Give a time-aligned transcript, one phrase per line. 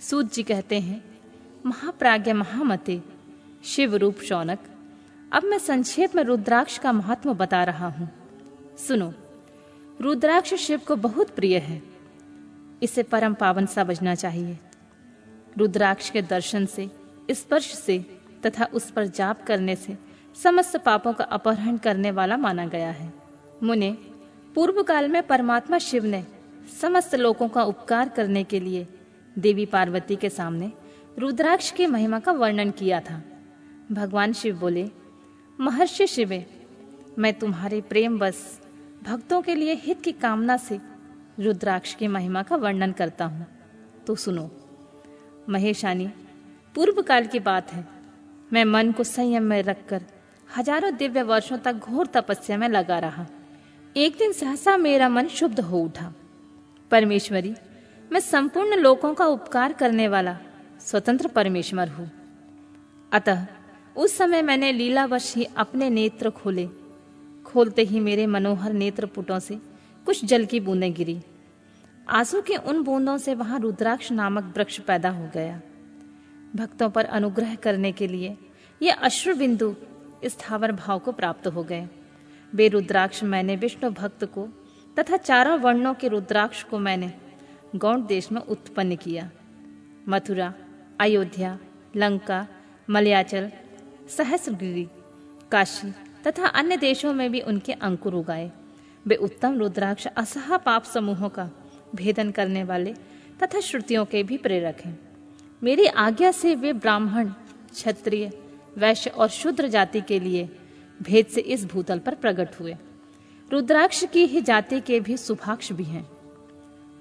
[0.00, 1.04] सूत जी कहते हैं,
[1.66, 3.02] महाप्राज्ञ महामते,
[3.64, 4.58] शिव रूप शौनक,
[5.32, 8.10] अब मैं संक्षेप में रुद्राक्ष का महत्व बता रहा हूँ।
[8.78, 9.12] सुनो,
[10.00, 11.82] रुद्राक्ष शिव को बहुत प्रिय है।
[12.82, 14.58] इसे परम पावन समझना चाहिए।
[15.58, 16.90] रुद्राक्ष के दर्शन से,
[17.30, 17.98] स्पर्श से
[18.46, 19.98] तथा उस पर जाप करने से
[20.42, 23.12] समस्त पापों का अपहरण करने वाला माना गया है।
[23.62, 23.92] मुने,
[24.54, 26.24] पूर्व काल में परमात्मा शिव ने
[26.80, 28.86] समस्त लोगों का उपकार करने के लिए
[29.40, 30.70] देवी पार्वती के सामने
[31.18, 33.22] रुद्राक्ष की महिमा का वर्णन किया था।
[33.92, 34.88] भगवान शिव बोले,
[35.58, 36.46] महर्षि शिवे,
[37.18, 38.60] मैं तुम्हारे प्रेम बस
[39.02, 40.78] भक्तों के लिए हित की कामना से
[41.40, 43.46] रुद्राक्ष की महिमा का वर्णन करता हूँ।
[44.06, 44.50] तो सुनो,
[45.48, 46.08] महेशानी,
[46.74, 47.86] पूर्व काल की बात है।
[48.52, 50.02] मैं मन को संयम में रखकर
[50.48, 53.26] हज़ारों दिव्य वर्षों तक घोर तपस्या में लगा रहा।
[53.96, 56.12] एक दिन सहसा मेरा मन शुद्ध हो उठा।
[56.90, 57.54] परमेश्वरी
[58.12, 60.38] मैं संपूर्ण लोगों का उपकार करने वाला
[60.80, 62.10] स्वतंत्र परमेश्वर हूँ।
[63.12, 63.46] अतः
[63.96, 66.68] उस समय मैंने लीलावश ही अपने नेत्र खोले।
[67.46, 69.54] खोलते ही मेरे मनोहर नेत्र पुटों से
[70.06, 71.20] कुछ जल की बूंदें गिरी।
[72.08, 75.60] आँसू के उन बूंदों से वहाँ रुद्राक्ष नामक वृक्ष पैदा हो गया।
[76.56, 78.36] भक्तों पर अनुग्रह करने के लिए
[78.82, 79.74] ये अश्रु बिंदु
[80.24, 81.88] स्थावर भाव को प्राप्त हो गए।
[82.54, 84.48] वे रुद्राक्ष मैंने विष्णु भक्त को
[84.98, 87.12] तथा चारों वर्णों के रुद्राक्ष को मैंने
[87.76, 89.30] गौड़ देश में उत्पन्न किया।
[90.08, 90.54] मथुरा,
[91.00, 91.58] अयोध्या,
[91.96, 92.46] लंका,
[92.90, 93.52] मलयाचल,
[94.08, 94.88] सहस्रगिरी,
[95.52, 95.90] काशी
[96.26, 98.52] तथा अन्य देशों में भी उनके अंकुर उगाए।
[99.06, 101.50] वे उत्तम रुद्राक्ष असहा पाप समूहों का
[101.94, 102.94] भेदन करने वाले
[103.42, 105.00] तथा श्रुतियों के भी प्रेरक हैं।
[105.62, 107.28] मेरी आज्ञा से वे ब्राह्मण,
[107.72, 108.38] क्षत्रिय,
[108.78, 110.56] वैश्य और शूद्र जाति के लिए
[111.02, 112.76] भेद से इस भूतल पर प्रकट हुए।
[113.52, 116.19] रुद्राक्ष की ही जाति के भी सुभाक्ष भी हैं।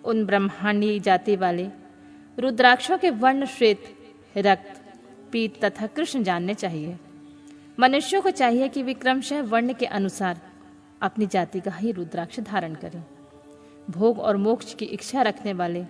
[0.05, 1.67] उन ब्रह्मांडी जाति वाले।
[2.39, 3.83] रुद्राक्षों के वर्ण श्वेत
[4.37, 4.81] रक्त,
[5.31, 6.97] पीत तथा कृष्ण जानने चाहिए।
[7.79, 10.41] मनुष्यों को चाहिए कि विक्रमशः वर्ण के अनुसार
[11.01, 13.03] अपनी जाति का ही रुद्राक्ष धारण करें।
[13.89, 15.85] भोग और मोक्ष की इच्छा रखने वाले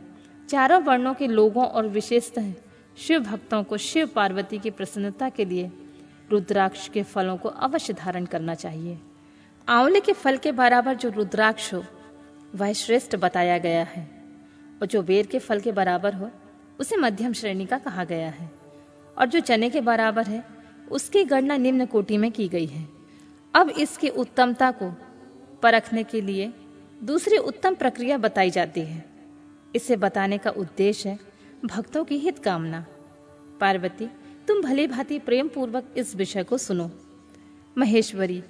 [0.50, 2.52] चारों वर्णों के लोगों और विशेषतः
[2.98, 5.72] शिव भक्तों को शिव पार्वती की प्रसन्नता के लिए
[6.32, 8.98] रुद्राक्ष के फलों को अवश्य धारण करना चाहिए।
[9.68, 11.84] आंवले के फल के बराबर जो रुद्राक्ष हो
[12.56, 14.12] वह श्रेष्ठ बताया गया है।
[14.82, 16.32] और जो बेर के फल के बराबर हो,
[16.80, 18.52] उसे मध्यम श्रेणी का कहा गया है।
[19.18, 20.44] और जो चने के बराबर है,
[20.92, 22.88] उसकी गणना निम्न कोटि में की गई है।
[23.56, 24.96] अब इसकी उत्तमता को
[25.64, 26.54] परखने के लिए
[27.04, 29.06] दूसरी उत्तम प्रक्रिया बताई जाती है।
[29.76, 31.20] इसे बताने का उद्देश्य है
[31.66, 32.86] भक्तों की हित कामना।
[33.60, 34.08] पार्वती,
[34.48, 36.92] तुम भली भांति प्रेम पूर्वक इस विषय को सुनो।
[37.78, 38.44] महेश्वरी,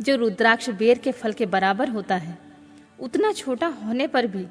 [0.00, 2.45] जो रुद्राक्ष बेर के फल के बराबर होता है
[3.00, 4.46] उतना छोटा होने पर भी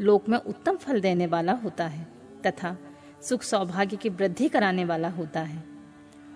[0.00, 2.06] लोक में उत्तम फल देने वाला होता है,
[2.46, 2.76] तथा
[3.22, 5.64] सुख सौभाग्य की वृद्धि कराने वाला होता है।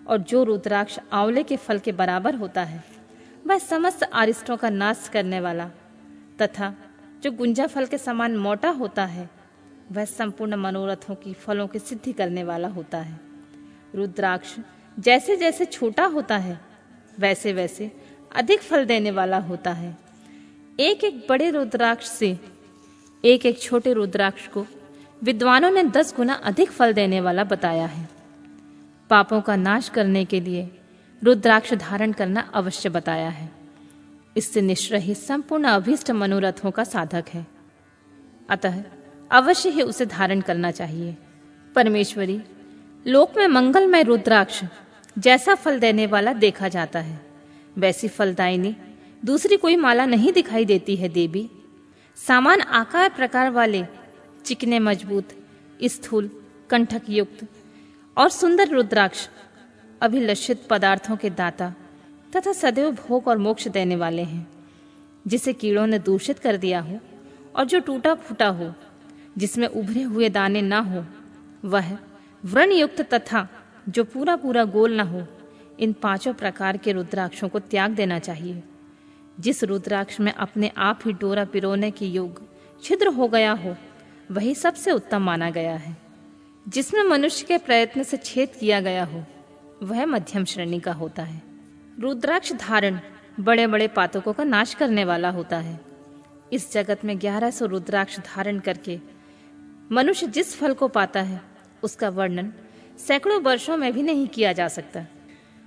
[0.09, 2.85] और जो रुद्राक्ष आंवले के फल के बराबर होता है,
[3.47, 5.71] वह समस्त आरिष्टों का नाश करने वाला,
[6.43, 6.75] तथा
[7.23, 9.31] जो गुंजा फल के समान मोटा होता है,
[9.93, 13.21] वह संपूर्ण मनोरथों की फलों की सिद्धि करने वाला होता है।
[13.95, 14.57] रुद्राक्ष
[14.99, 16.61] जैसे जैसे छोटा होता है
[17.19, 17.93] वैसे वैसे
[18.37, 20.02] अधिक फल देने वाला होता है।
[20.81, 22.39] एक एक बड़े रुद्राक्ष से
[23.25, 24.67] एक एक छोटे रुद्राक्ष को
[25.23, 28.09] विद्वानों ने दस गुना अधिक फल देने वाला बताया है।
[29.11, 30.71] पापों का नाश करने के लिए
[31.25, 33.51] रुद्राक्ष धारण करना अवश्य बताया है।
[34.37, 37.47] इससे निश्चय ही संपूर्ण अभीष्ट मनोरथों का साधक है।
[38.51, 38.83] अतः
[39.31, 41.17] अवश्य ही उसे धारण करना चाहिए।
[41.75, 42.41] परमेश्वरी,
[43.07, 44.65] लोक में मंगलमय रुद्राक्ष
[45.19, 47.21] जैसा फल देने वाला देखा जाता है।
[47.79, 48.77] वैसी फलदायिनी
[49.23, 51.49] दूसरी कोई माला नहीं दिखाई देती है देवी।
[52.19, 53.85] सामान आकार प्रकार वाले,
[54.45, 55.29] चिकने मज़बूत,
[55.81, 56.31] स्थूल,
[56.71, 57.47] कंठक युक्त
[58.17, 59.29] और सुंदर रुद्राक्ष,
[60.01, 61.75] अभिलषित पदार्थों के दाता
[62.37, 64.47] तथा सदैव भोग और मोक्ष देने वाले हैं,
[65.27, 66.99] जिसे कीड़ों ने दूषित कर दिया हो
[67.57, 68.73] और जो टूटा फूटा हो,
[69.39, 71.05] जिसमें उभरे हुए दाने ना हो,
[71.65, 71.97] वह
[72.45, 73.47] व्रण युक्त तथा
[73.89, 75.27] जो पूरा पूरा गोल ना हो,
[75.81, 78.63] इन पाँचों प्रकार के रुद्राक्षों को त्याग देना चाहिए।
[79.41, 82.49] जिस रुद्राक्ष में अपने आप ही डोरा पिरोने की योग
[82.83, 83.77] छिद्र हो गया हो,
[84.31, 85.97] वही सबसे उत्तम माना गया है।
[86.69, 89.25] जिसमें मनुष्य के प्रयत्न से छेद किया गया हो,
[89.83, 91.43] वह मध्यम श्रेणी का होता है।
[92.01, 93.01] रुद्राक्ष धारण
[93.41, 95.81] बड़े बड़े पातकों का नाश करने वाला होता है।
[96.53, 99.01] इस जगत में ग्यारह सौ रुद्राक्ष धारण करके
[99.93, 101.43] मनुष्य जिस फल को पाता है,
[101.83, 102.53] उसका वर्णन
[102.99, 105.07] सैकड़ों वर्षों में भी नहीं किया जा सकता।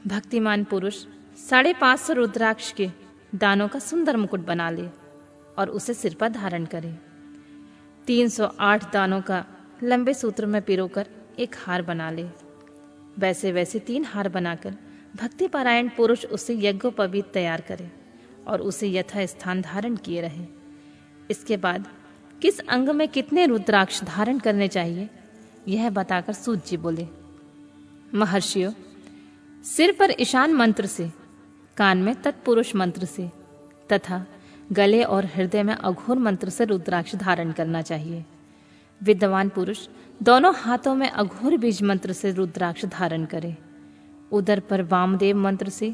[0.08, 1.06] भक्तिमान पुरुष
[1.50, 3.05] साढ़े पाँच सौ रुद्राक्ष के
[3.36, 4.88] दानों का सुंदर मुकुट बना ले
[5.58, 6.94] और उसे सिर पर धारण करे।
[8.08, 9.46] 308 दानों का
[9.84, 11.08] लंबे सूत्र में पिरोकर
[11.40, 12.26] एक हार बना ले।
[13.20, 14.76] वैसे वैसे तीन हार बनाकर
[15.16, 17.90] भक्ति पारायण पुरुष उसे यज्ञोपवीत तैयार करे
[18.48, 20.46] और उसे यथा स्थान धारण किए रहे।
[21.30, 21.88] इसके बाद
[22.42, 25.10] किस अंग में कितने रुद्राक्ष धारण करने चाहिए,
[25.68, 27.08] यह बताकर सूत जी बोले,
[28.14, 28.72] महर्षियों,
[29.66, 31.10] सिर पर ईशान मंत्र से
[31.78, 33.30] कान में तत्पुरुष मंत्र से,
[33.90, 34.26] तथा
[34.72, 38.24] गले और हृदय में अघोर मंत्र से रुद्राक्ष धारण करना चाहिए।
[39.02, 39.88] विद्वान पुरुष,
[40.22, 43.56] दोनों हाथों में अघोर बीज मंत्र से रुद्राक्ष धारण करे।
[44.32, 45.94] उदर पर वामदेव मंत्र से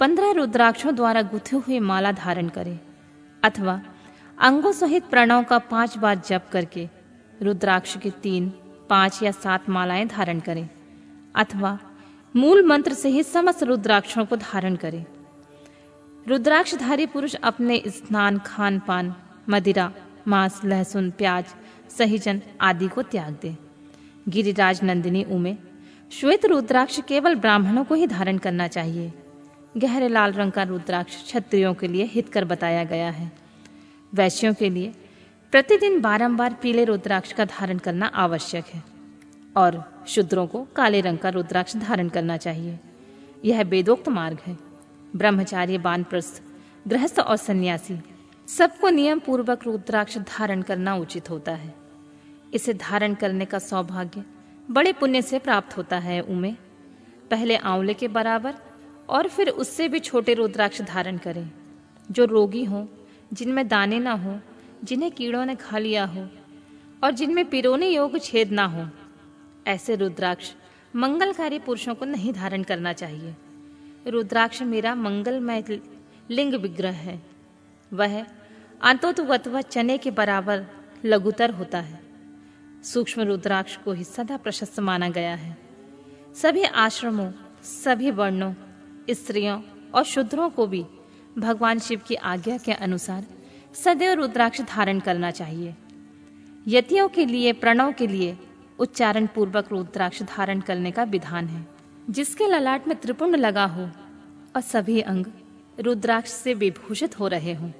[0.00, 2.78] पंद्रह रुद्राक्षों द्वारा गुथे हुए माला धारण करे,
[3.42, 3.80] अथवा
[4.38, 6.88] अंगों सहित प्रणव का पाँच बार जप करके
[7.40, 8.48] रुद्राक्ष के तीन,
[8.90, 10.68] पाँच या सात मालाएँ धारण करें,
[11.34, 11.78] अथवा
[12.34, 15.04] मूल मंत्र से ही समस्त रुद्राक्षों को धारण करें।
[16.28, 19.14] रुद्राक्षधारी पुरुष अपने स्नान खान पान
[19.48, 19.92] मदिरा,
[20.28, 21.44] मांस, लहसुन, प्याज,
[21.90, 23.56] सहीजन आदि को त्याग दे।
[24.28, 25.56] गिरिराज नंदिनी उमे,
[26.12, 29.12] श्वेत रुद्राक्ष केवल ब्राह्मणों को ही धारण करना चाहिए।
[29.76, 33.32] गहरे लाल रंग का रुद्राक्ष क्षत्रियों के लिए हितकर बताया गया है।
[34.14, 34.94] वैश्यों के लिए
[35.50, 38.82] प्रतिदिन बारंबार पीले रुद्राक्ष का धारण करना आवश्यक है
[39.56, 42.78] और शुद्रों को काले रंग का रुद्राक्ष धारण करना चाहिए।
[43.44, 44.67] यह वेदोक्त मार्ग है।
[45.16, 46.42] ब्रह्मचार्य बानप्रस्थ
[46.88, 47.98] गृहस्थ और सन्यासी,
[48.48, 51.74] सबको नियम पूर्वक रुद्राक्ष धारण करना उचित होता है।
[52.54, 54.24] इसे धारण करने का सौभाग्य
[54.70, 56.52] बड़े पुण्य से प्राप्त होता है, उमे।
[57.30, 58.54] पहले आंवले के बराबर
[59.08, 61.50] और फिर उससे भी छोटे रुद्राक्ष धारण करें।
[62.10, 62.86] जो रोगी हों,
[63.32, 64.40] जिनमें दाने ना हो,
[64.84, 66.28] जिन्हें कीड़ों ने खा लिया हो,
[67.04, 68.88] और जिनमें पिरोने योग छेद ना हो,
[69.66, 70.52] ऐसे रुद्राक्ष
[70.96, 73.34] मंगलकारी पुरुषों को नहीं धारण करना चाहिए।
[74.08, 75.80] रुद्राक्ष मेरा मंगलमय
[76.30, 77.22] लिंग विग्रह है।
[77.92, 78.26] वह
[78.82, 80.66] अंतोतुगत चने के बराबर
[81.04, 82.00] लघुतर होता है।
[82.84, 85.58] सूक्ष्म रुद्राक्ष को ही सदा प्रशस्त माना गया है।
[86.34, 87.32] सभी आश्रमों,
[87.62, 88.54] सभी वर्णों,
[89.10, 89.62] स्त्रियों
[89.94, 90.84] और शुद्रों को भी
[91.38, 93.24] भगवान शिव की आज्ञा के अनुसार
[93.74, 95.74] सदैव रुद्राक्ष धारण करना चाहिए।
[96.68, 98.38] यतियों के लिए, प्रणव के लिए
[98.78, 101.77] उच्चारण पूर्वक रुद्राक्ष धारण करने का विधान है।
[102.10, 103.90] जिसके ललाट में त्रिपुंड लगा हो,
[104.56, 105.26] और सभी अंग
[105.80, 107.70] रुद्राक्ष से विभूषित हो रहे हों।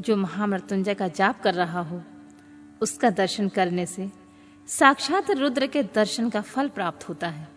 [0.00, 2.02] जो महामृत्युंजय का जाप कर रहा हो,
[2.80, 4.10] उसका दर्शन करने से
[4.66, 7.48] साक्षात रुद्र के दर्शन का फल प्राप्त होता है।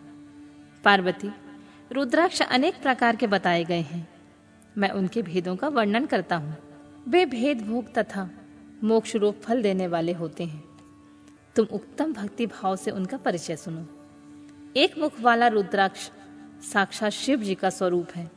[0.84, 1.30] पार्वती,
[1.92, 4.08] रुद्राक्ष अनेक प्रकार के बताए गए हैं।
[4.78, 6.56] मैं उनके भेदों का वर्णन करता हूँ।
[7.08, 8.30] वे भेद भोग तथा
[8.84, 10.64] मोक्ष रूप फल देने वाले होते हैं।
[11.56, 14.01] तुम उत्तम भक्ति भाव से उनका परिचय सुनो।
[14.76, 16.10] एक मुख वाला रुद्राक्ष
[16.72, 18.30] साक्षात शिव जी का स्वरूप है।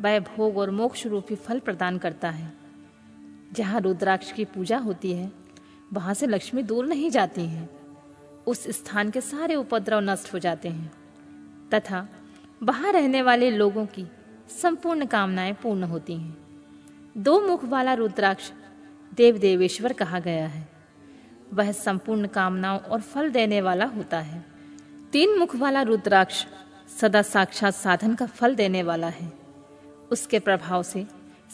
[0.00, 2.52] वह भोग और मोक्ष रूपी फल प्रदान करता है।
[3.52, 5.32] जहाँ रुद्राक्ष की पूजा होती है,
[5.92, 7.70] वहाँ से लक्ष्मी दूर नहीं जाती हैं।
[8.46, 10.92] उस स्थान के सारे उपद्रव नष्ट हो जाते हैं।
[11.74, 12.08] तथा
[12.62, 14.06] वहाँ रहने वाले लोगों की
[14.62, 16.38] संपूर्ण कामनाएँ पूर्ण होती हैं।
[17.16, 18.52] दो मुख वाला रुद्राक्ष
[19.14, 20.68] देव देवेश्वर कहा गया है।
[21.54, 24.57] वह संपूर्ण कामनाओं और फल देने वाला होता है।
[25.12, 26.46] तीन मुख वाला रुद्राक्ष
[27.00, 29.32] सदा साक्षात साधन का फल देने वाला है।
[30.10, 31.06] उसके प्रभाव से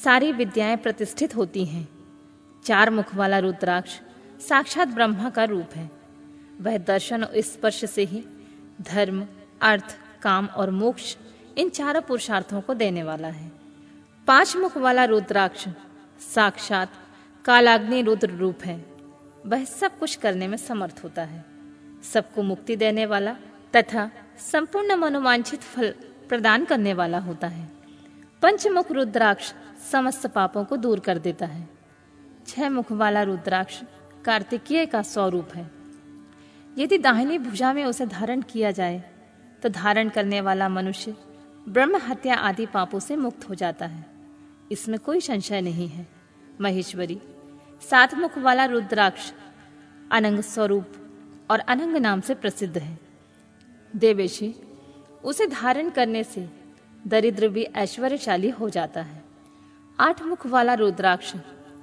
[0.04, 1.88] सारी विद्याएँ प्रतिष्ठित होती हैं।
[2.64, 4.00] चार मुख वाला रुद्राक्ष
[4.48, 5.90] साक्षात ब्रह्मा का रूप है।
[6.60, 8.24] वह दर्शन और स्पर्श से ही
[8.80, 9.26] धर्म,
[9.60, 11.16] अर्थ, काम और मोक्ष
[11.58, 13.52] इन चारों पुरुषार्थों को देने वाला है।
[14.26, 15.68] पाँच मुख वाला रुद्राक्ष
[16.34, 16.92] साक्षात
[17.44, 18.86] कालाग्नि रुद्र रूप है।
[19.46, 21.53] वह सब कुछ करने में समर्थ होता है।
[22.04, 23.36] सबको मुक्ति देने वाला
[23.76, 24.10] तथा
[24.42, 25.94] संपूर्ण मनोवांछित फल
[26.28, 27.68] प्रदान करने वाला होता है।
[28.42, 29.52] पंचमुख रुद्राक्ष
[29.90, 31.68] समस्त पापों को दूर कर देता है।
[32.46, 33.80] छह मुख वाला रुद्राक्ष
[34.24, 35.70] कार्तिकीय का स्वरूप है।
[36.78, 39.02] यदि दाहिनी भुजा में उसे धारण किया जाए
[39.62, 41.14] तो धारण करने वाला मनुष्य
[41.68, 44.04] ब्रह्म हत्या आदि पापों से मुक्त हो जाता है।
[44.72, 46.06] इसमें कोई संशय नहीं है।
[46.60, 47.20] महेश्वरी,
[47.90, 49.32] सात मुख वाला रुद्राक्ष
[50.12, 50.92] अनंग स्वरूप
[51.50, 52.98] और अनंग नाम से प्रसिद्ध है।
[53.96, 54.54] देवेशी,
[55.24, 56.48] उसे धारण करने से
[57.06, 59.24] दरिद्र भी ऐश्वर्यशाली हो जाता है।
[60.00, 61.34] आठ मुख वाला रुद्राक्ष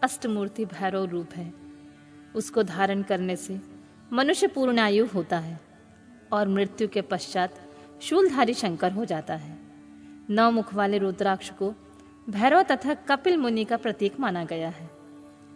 [0.03, 1.53] अष्टमूर्ति भैरव रूप है।
[2.35, 3.59] उसको धारण करने से
[4.13, 5.59] मनुष्य पूर्ण आयु होता है
[6.31, 7.61] और मृत्यु के पश्चात
[8.01, 9.57] शूलधारी शंकर हो जाता है।
[10.29, 11.73] नौ मुख वाले रुद्राक्ष को
[12.29, 14.89] भैरव तथा कपिल मुनि का प्रतीक माना गया है।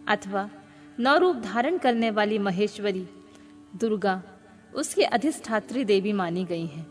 [0.08, 0.50] अथवा
[1.00, 3.08] नौ रूप धारण करने वाली महेश्वरी
[3.76, 4.22] दुर्गा,
[4.74, 6.86] उसकी अधिष्ठात्री देवी मानी गई है।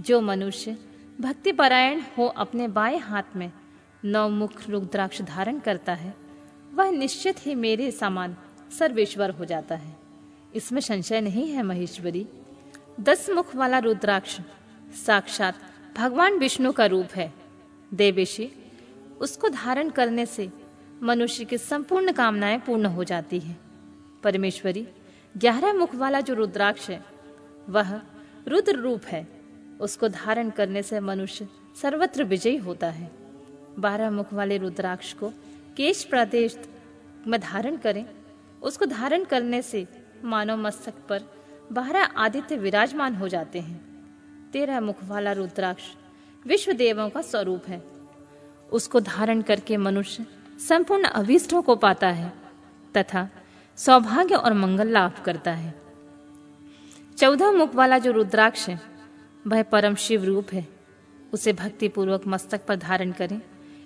[0.00, 0.78] जो मनुष्य
[1.20, 3.52] भक्ति परायण हो अपने बाएँ हाथ में
[4.04, 6.14] नौ मुख रुद्राक्ष धारण करता है,
[6.74, 8.36] वह निश्चित ही मेरे समान
[8.78, 9.96] सर्वेश्वर हो जाता है।
[10.54, 12.28] इसमें संशय नहीं है महेश्वरी।
[13.00, 14.40] दस मुख वाला रुद्राक्ष
[15.06, 15.54] साक्षात
[15.96, 17.32] भगवान विष्णु का रूप है।
[17.94, 18.52] देवेशी,
[19.20, 20.50] उसको धारण करने से
[21.02, 23.60] मनुष्य की संपूर्ण कामनाएँ पूर्ण हो जाती हैं।
[24.22, 24.88] परमेश्वरी
[25.36, 27.04] ग्यारह मुख वाला जो रुद्राक्ष है,
[27.68, 28.00] वह
[28.48, 29.26] रुद्र रूप है।
[29.80, 31.48] उसको धारण करने से मनुष्य
[31.82, 33.10] सर्वत्र विजयी होता है।
[33.78, 35.32] बारह मुख वाले रुद्राक्ष को
[35.76, 36.58] केश प्रदेश
[37.26, 38.04] में धारण करें।
[38.62, 39.86] उसको धारण करने से
[40.24, 41.22] मानव मस्तक पर
[41.72, 43.80] बारह आदित्य विराजमान हो जाते हैं।
[44.52, 45.82] तेरह मुख वाला रुद्राक्ष
[46.46, 47.82] विश्व देवों का स्वरूप है।
[48.72, 50.26] उसको धारण करके मनुष्य
[50.68, 52.32] संपूर्ण अभिष्टों को पाता है
[52.96, 53.28] तथा
[53.78, 55.74] सौभाग्य और मंगल लाभ करता है।
[57.18, 58.80] चौदह मुख वाला जो रुद्राक्ष है,
[59.46, 60.66] वह परम शिव रूप है।
[61.32, 63.40] उसे भक्ति पूर्वक मस्तक पर धारण करें,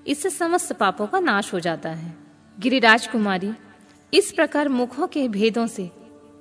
[0.06, 2.14] इससे समस्त पापों का नाश हो जाता है।
[2.58, 3.52] गिरिराज कुमारी,
[4.14, 5.90] इस प्रकार मुखों के भेदों से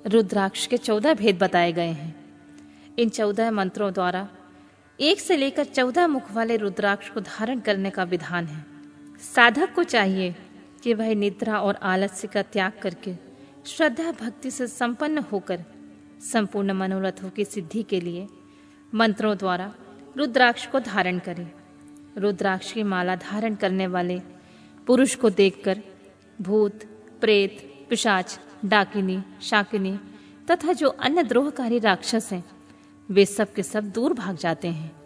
[0.06, 2.14] रुद्राक्ष के चौदह भेद बताए गए हैं।
[2.98, 4.28] इन चौदह मंत्रों द्वारा
[5.00, 8.64] एक से लेकर चौदह मुख वाले रुद्राक्ष को धारण करने का विधान है।
[9.34, 10.34] साधक को चाहिए
[10.82, 13.25] कि वह निद्रा और आलस्य का त्याग करके
[13.66, 15.64] श्रद्धा भक्ति से संपन्न होकर
[16.20, 18.26] संपूर्ण मनोरथों की सिद्धि के लिए
[18.94, 19.74] मंत्रों द्वारा
[20.16, 21.50] रुद्राक्ष को धारण करें।
[22.18, 24.20] रुद्राक्ष की माला धारण करने वाले
[24.86, 25.80] पुरुष को देखकर
[26.40, 26.80] भूत,
[27.20, 30.00] प्रेत, पिशाच, डाकिनी, शाकिनी
[30.50, 32.44] तथा जो अन्य द्रोहकारी राक्षस हैं,
[33.10, 34.96] वे सब के सब दूर भाग जाते हैं।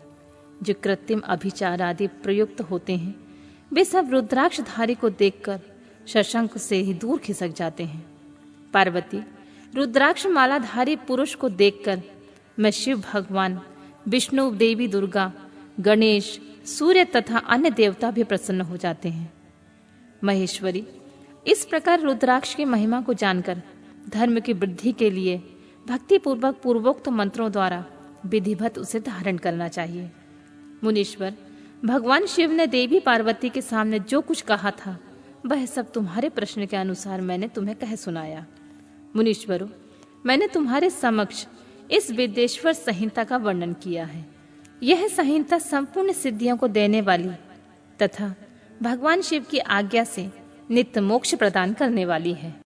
[0.62, 3.14] जो कृत्रिम अभिचार आदि प्रयुक्त होते हैं,
[3.72, 5.60] वे सब रुद्राक्षधारी को देखकर
[6.06, 8.09] शशंक से ही दूर खिसक जाते हैं।
[8.72, 9.22] पार्वती
[9.74, 12.02] रुद्राक्ष मालाधारी पुरुष को देखकर,
[12.58, 13.60] मैं शिव भगवान,
[14.08, 15.32] विष्णु, देवी, दुर्गा,
[15.80, 19.32] गणेश, सूर्य तथा अन्य देवता भी प्रसन्न हो जाते हैं।
[20.24, 20.86] महेश्वरी,
[21.46, 23.62] इस प्रकार रुद्राक्ष की महिमा को जानकर,
[24.08, 25.42] धर्म की वृद्धि के लिए
[25.88, 27.84] भक्ति पूर्वक पूर्वोक्त मंत्रों द्वारा
[28.26, 30.10] विधिवत उसे धारण करना चाहिए।
[30.84, 31.34] मुनीश्वर,
[31.84, 34.98] भगवान शिव ने देवी पार्वती के सामने जो कुछ कहा था,
[35.46, 38.46] वह सब तुम्हारे प्रश्न के अनुसार मैंने तुम्हें कह सुनाया।
[39.16, 39.68] मुनीश्वरों,
[40.26, 41.46] मैंने तुम्हारे समक्ष
[41.90, 44.24] इस विदेश्वर संहिता का वर्णन किया है।
[44.82, 47.30] यह संहिता संपूर्ण सिद्धियों को देने वाली
[48.02, 48.34] तथा
[48.82, 50.28] भगवान शिव की आज्ञा से
[50.70, 52.54] नित्य मोक्ष प्रदान करने वाली है।